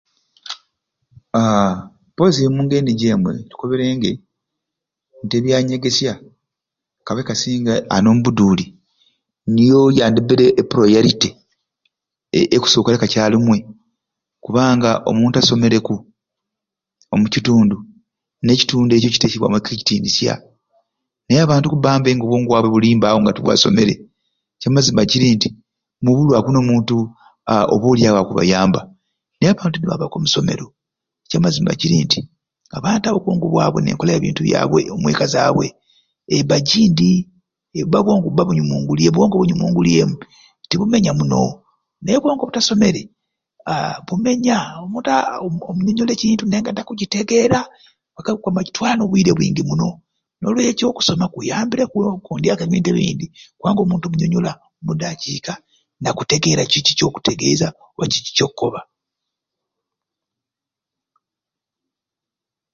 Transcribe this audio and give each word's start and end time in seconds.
Aaa 1.39 1.73
mpozi 2.11 2.41
omungeri 2.49 2.83
nijo 2.85 3.07
emwe 3.15 3.31
tukoberenge 3.49 4.11
nti 5.23 5.33
ebyanyegesya 5.39 6.13
kabe 7.05 7.21
kasinge 7.27 7.73
ani 7.93 8.07
omubuduuli 8.11 8.65
niyo 9.53 9.79
yandibaire 9.97 10.45
e 10.59 10.63
puriyoriti 10.69 11.29
ekusookera 12.55 13.01
kakyalumwe 13.01 13.57
kubanga 14.43 14.89
omuntu 15.09 15.35
asomereku 15.37 15.95
omukitundu 17.13 17.77
n'ekitundu 18.43 18.91
ekyo 18.93 19.09
kiteekebwamu 19.13 19.57
ekitinisya 19.59 20.33
naye 21.25 21.41
abantu 21.43 21.65
okubba 21.67 21.89
mb'awo 21.97 22.15
nga 22.17 22.23
obwongo 22.25 22.47
bwabwe 23.13 23.19
nga 23.21 23.35
tibasomere 23.35 23.95
ekyamazima 24.55 25.01
kiri 25.09 25.27
nti 25.35 25.49
mubulwaku 26.03 26.49
n'omuntu 26.51 26.95
aa 27.51 27.65
oba 27.73 27.85
olyawo 27.93 28.17
aku 28.17 28.23
akubayamba 28.27 28.79
naye 29.37 29.51
abantu 29.53 29.75
nibaaba 29.77 30.05
okusoma 30.07 30.51
ekyamazima 31.25 31.71
kiri 31.79 31.95
nti 32.05 32.19
abantu 32.77 33.03
abo 33.05 33.17
obwongo 33.19 33.45
bwabwe 33.53 33.79
n'enkola 33.81 34.11
ya 34.13 34.21
bintu 34.25 34.41
byabwe 34.45 34.79
omweka 34.93 35.25
zaabwe 35.33 35.65
ebba 36.37 36.57
gindi 36.67 37.11
ebba 37.79 37.97
obwongo 37.99 38.27
bwabwe 38.29 38.31
bubba 38.33 38.47
bunyumungulye 38.47 39.07
obwongo 39.09 39.35
bwabwe 39.35 39.37
bubba 39.39 39.41
bunyumungulyemu 39.41 40.15
tibumenya 40.69 41.11
muno 41.19 41.39
naye 42.01 42.15
obwongo 42.17 42.41
obutasomere 42.43 43.01
aa 43.71 43.93
bumenya 44.07 44.55
omuntu 44.83 45.07
aa 45.17 45.31
omunyonyola 45.69 46.11
ekintu 46.15 46.43
naye 46.45 46.61
nga 46.61 46.73
takukitegeera 46.77 47.61
kitwala 48.67 48.95
n'obwire 48.97 49.31
bwingi 49.37 49.63
muno 49.69 49.87
n'olwekyo 50.39 50.85
okusoma 50.89 51.25
kunyambireku 51.33 51.95
okugondyaku 52.15 52.61
ebintu 52.63 52.87
ebindi 52.91 53.25
kubanga 53.57 53.81
omuntu 53.83 54.05
omunyonyola 54.07 54.51
mudakiika 54.85 55.53
nakutegeera 56.01 56.63
kiki 56.71 56.91
kyokutegeeza 56.97 57.67
oba 57.93 58.05
kiki 58.11 58.31
kyokukoba. 58.37 58.81